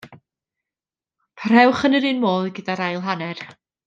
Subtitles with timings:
[1.41, 3.45] Parhewch yn yr un modd gyda'r ail hanner.